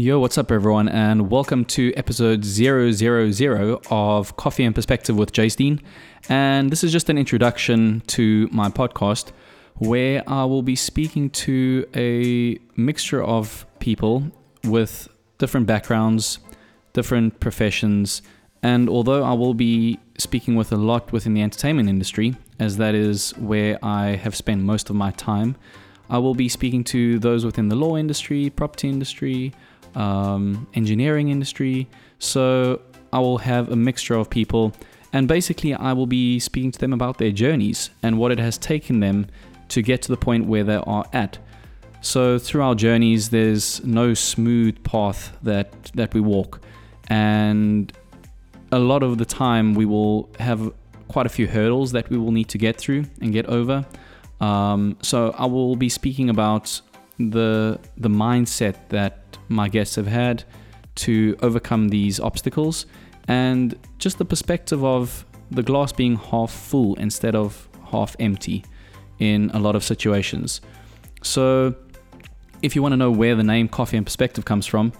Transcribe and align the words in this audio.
Yo, 0.00 0.18
what's 0.18 0.38
up, 0.38 0.50
everyone, 0.50 0.88
and 0.88 1.30
welcome 1.30 1.62
to 1.62 1.92
episode 1.94 2.42
000 2.42 3.80
of 3.90 4.34
Coffee 4.38 4.64
and 4.64 4.74
Perspective 4.74 5.14
with 5.14 5.30
Jace 5.30 5.56
Dean. 5.56 5.78
And 6.30 6.70
this 6.70 6.82
is 6.82 6.90
just 6.90 7.10
an 7.10 7.18
introduction 7.18 8.00
to 8.06 8.48
my 8.50 8.70
podcast 8.70 9.32
where 9.74 10.22
I 10.26 10.46
will 10.46 10.62
be 10.62 10.74
speaking 10.74 11.28
to 11.44 11.86
a 11.94 12.58
mixture 12.80 13.22
of 13.22 13.66
people 13.78 14.32
with 14.64 15.06
different 15.36 15.66
backgrounds, 15.66 16.38
different 16.94 17.38
professions, 17.38 18.22
and 18.62 18.88
although 18.88 19.22
I 19.22 19.34
will 19.34 19.52
be 19.52 20.00
speaking 20.16 20.54
with 20.54 20.72
a 20.72 20.76
lot 20.76 21.12
within 21.12 21.34
the 21.34 21.42
entertainment 21.42 21.90
industry, 21.90 22.36
as 22.58 22.78
that 22.78 22.94
is 22.94 23.32
where 23.36 23.78
I 23.84 24.16
have 24.16 24.34
spent 24.34 24.62
most 24.62 24.88
of 24.88 24.96
my 24.96 25.10
time, 25.10 25.56
I 26.08 26.16
will 26.16 26.34
be 26.34 26.48
speaking 26.48 26.84
to 26.84 27.18
those 27.18 27.44
within 27.44 27.68
the 27.68 27.76
law 27.76 27.98
industry, 27.98 28.48
property 28.48 28.88
industry, 28.88 29.52
um, 29.94 30.66
engineering 30.74 31.28
industry. 31.28 31.88
So 32.18 32.80
I 33.12 33.18
will 33.18 33.38
have 33.38 33.70
a 33.70 33.76
mixture 33.76 34.14
of 34.14 34.30
people, 34.30 34.72
and 35.12 35.26
basically, 35.26 35.74
I 35.74 35.92
will 35.92 36.06
be 36.06 36.38
speaking 36.38 36.70
to 36.72 36.78
them 36.78 36.92
about 36.92 37.18
their 37.18 37.32
journeys 37.32 37.90
and 38.02 38.18
what 38.18 38.30
it 38.30 38.38
has 38.38 38.58
taken 38.58 39.00
them 39.00 39.26
to 39.68 39.82
get 39.82 40.02
to 40.02 40.08
the 40.08 40.16
point 40.16 40.46
where 40.46 40.64
they 40.64 40.76
are 40.76 41.04
at. 41.12 41.38
So 42.02 42.38
through 42.38 42.62
our 42.62 42.74
journeys, 42.74 43.30
there's 43.30 43.84
no 43.84 44.14
smooth 44.14 44.82
path 44.84 45.36
that 45.42 45.90
that 45.94 46.14
we 46.14 46.20
walk, 46.20 46.60
and 47.08 47.92
a 48.72 48.78
lot 48.78 49.02
of 49.02 49.18
the 49.18 49.24
time 49.24 49.74
we 49.74 49.84
will 49.84 50.30
have 50.38 50.72
quite 51.08 51.26
a 51.26 51.28
few 51.28 51.48
hurdles 51.48 51.92
that 51.92 52.08
we 52.08 52.16
will 52.16 52.30
need 52.30 52.48
to 52.48 52.58
get 52.58 52.76
through 52.76 53.04
and 53.20 53.32
get 53.32 53.46
over. 53.46 53.84
Um, 54.40 54.96
so 55.02 55.34
I 55.36 55.46
will 55.46 55.76
be 55.76 55.88
speaking 55.88 56.30
about 56.30 56.80
the 57.28 57.78
the 57.96 58.08
mindset 58.08 58.76
that 58.88 59.36
my 59.48 59.68
guests 59.68 59.96
have 59.96 60.06
had 60.06 60.44
to 60.94 61.36
overcome 61.42 61.88
these 61.88 62.18
obstacles 62.20 62.86
and 63.28 63.76
just 63.98 64.18
the 64.18 64.24
perspective 64.24 64.84
of 64.84 65.26
the 65.50 65.62
glass 65.62 65.92
being 65.92 66.16
half 66.16 66.50
full 66.50 66.94
instead 66.96 67.34
of 67.34 67.68
half 67.90 68.16
empty 68.18 68.64
in 69.18 69.50
a 69.52 69.58
lot 69.58 69.76
of 69.76 69.84
situations. 69.84 70.60
So 71.22 71.74
if 72.62 72.74
you 72.74 72.82
want 72.82 72.92
to 72.92 72.96
know 72.96 73.10
where 73.10 73.34
the 73.34 73.42
name 73.42 73.68
Coffee 73.68 73.96
and 73.96 74.06
Perspective 74.06 74.44
comes 74.44 74.66
from, 74.66 74.92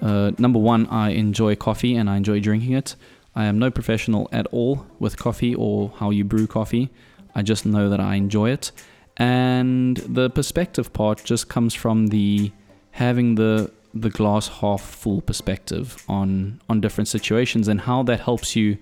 uh, 0.00 0.32
number 0.38 0.58
one, 0.58 0.86
I 0.88 1.10
enjoy 1.10 1.56
coffee 1.56 1.96
and 1.96 2.08
I 2.08 2.16
enjoy 2.16 2.40
drinking 2.40 2.72
it. 2.72 2.96
I 3.34 3.44
am 3.44 3.58
no 3.58 3.70
professional 3.70 4.28
at 4.32 4.46
all 4.48 4.86
with 4.98 5.16
coffee 5.16 5.54
or 5.54 5.92
how 5.96 6.10
you 6.10 6.24
brew 6.24 6.46
coffee. 6.46 6.90
I 7.34 7.42
just 7.42 7.66
know 7.66 7.88
that 7.88 8.00
I 8.00 8.14
enjoy 8.14 8.50
it. 8.50 8.70
And 9.16 9.96
the 9.98 10.28
perspective 10.30 10.92
part 10.92 11.22
just 11.24 11.48
comes 11.48 11.74
from 11.74 12.08
the 12.08 12.50
having 12.92 13.36
the 13.36 13.70
the 13.92 14.10
glass 14.10 14.48
half 14.48 14.82
full 14.82 15.20
perspective 15.20 16.04
on 16.08 16.60
on 16.68 16.80
different 16.80 17.06
situations 17.06 17.68
and 17.68 17.80
how 17.80 18.02
that 18.02 18.20
helps 18.20 18.56
you 18.56 18.76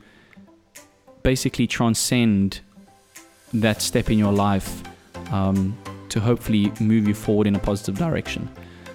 basically 1.22 1.66
transcend 1.66 2.60
that 3.52 3.82
step 3.82 4.10
in 4.10 4.18
your 4.18 4.32
life 4.32 4.82
um, 5.30 5.76
to 6.08 6.18
hopefully 6.18 6.72
move 6.80 7.06
you 7.06 7.14
forward 7.14 7.46
in 7.46 7.54
a 7.54 7.58
positive 7.58 7.98
direction. 7.98 8.48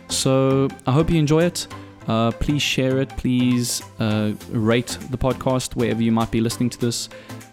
So 0.09 0.67
I 0.87 0.91
hope 0.91 1.09
you 1.09 1.17
enjoy 1.17 1.43
it. 1.43 1.67
Uh, 2.07 2.31
please 2.31 2.61
share 2.61 2.99
it. 2.99 3.09
Please 3.09 3.81
uh, 3.99 4.31
rate 4.49 4.97
the 5.11 5.17
podcast 5.17 5.75
wherever 5.75 6.01
you 6.01 6.11
might 6.11 6.31
be 6.31 6.41
listening 6.41 6.69
to 6.71 6.79
this, 6.79 7.09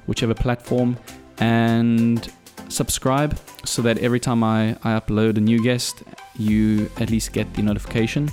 whichever 0.07 0.35
platform, 0.35 0.97
and 1.39 2.33
subscribe 2.69 3.39
so 3.65 3.83
that 3.83 3.99
every 3.99 4.21
time 4.21 4.43
I, 4.43 4.71
I 4.85 4.99
upload 4.99 5.37
a 5.37 5.41
new 5.41 5.63
guest, 5.63 6.03
you 6.37 6.91
at 6.99 7.11
least 7.11 7.33
get 7.33 7.53
the 7.55 7.63
notification. 7.63 8.31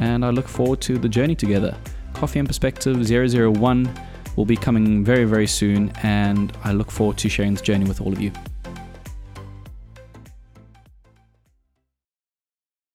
And 0.00 0.24
I 0.24 0.30
look 0.30 0.48
forward 0.48 0.80
to 0.82 0.98
the 0.98 1.08
journey 1.08 1.34
together. 1.34 1.76
Coffee 2.14 2.38
and 2.38 2.48
Perspective 2.48 2.96
001 3.08 3.92
will 4.36 4.44
be 4.44 4.56
coming 4.56 5.04
very, 5.04 5.24
very 5.24 5.46
soon, 5.46 5.90
and 6.02 6.56
I 6.64 6.72
look 6.72 6.90
forward 6.90 7.18
to 7.18 7.28
sharing 7.28 7.52
this 7.54 7.62
journey 7.62 7.84
with 7.84 8.00
all 8.00 8.12
of 8.12 8.20
you. 8.20 8.32